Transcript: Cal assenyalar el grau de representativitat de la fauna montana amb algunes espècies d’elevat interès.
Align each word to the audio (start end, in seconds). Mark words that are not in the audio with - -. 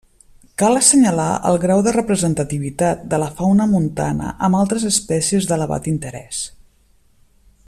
Cal 0.61 0.77
assenyalar 0.77 1.27
el 1.49 1.57
grau 1.65 1.83
de 1.87 1.93
representativitat 1.97 3.05
de 3.13 3.21
la 3.25 3.29
fauna 3.41 3.69
montana 3.77 4.33
amb 4.49 4.61
algunes 4.61 4.89
espècies 4.93 5.49
d’elevat 5.53 5.95
interès. 5.97 6.45